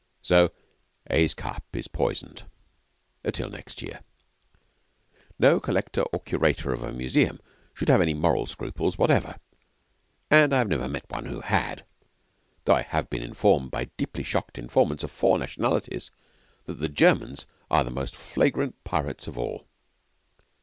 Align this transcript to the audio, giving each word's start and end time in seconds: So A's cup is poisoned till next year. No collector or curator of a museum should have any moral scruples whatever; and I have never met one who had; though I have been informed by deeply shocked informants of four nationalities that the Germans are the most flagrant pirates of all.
So 0.23 0.49
A's 1.11 1.35
cup 1.35 1.63
is 1.73 1.87
poisoned 1.87 2.45
till 3.33 3.51
next 3.51 3.83
year. 3.83 3.99
No 5.37 5.59
collector 5.59 6.01
or 6.11 6.21
curator 6.21 6.73
of 6.73 6.81
a 6.81 6.91
museum 6.91 7.39
should 7.75 7.87
have 7.87 8.01
any 8.01 8.15
moral 8.15 8.47
scruples 8.47 8.97
whatever; 8.97 9.35
and 10.31 10.55
I 10.55 10.57
have 10.57 10.69
never 10.69 10.89
met 10.89 11.07
one 11.09 11.25
who 11.25 11.41
had; 11.41 11.85
though 12.65 12.73
I 12.73 12.81
have 12.81 13.11
been 13.11 13.21
informed 13.21 13.69
by 13.69 13.91
deeply 13.97 14.23
shocked 14.23 14.57
informants 14.57 15.03
of 15.03 15.11
four 15.11 15.37
nationalities 15.37 16.09
that 16.65 16.79
the 16.79 16.89
Germans 16.89 17.45
are 17.69 17.83
the 17.83 17.91
most 17.91 18.15
flagrant 18.15 18.83
pirates 18.83 19.27
of 19.27 19.37
all. 19.37 19.67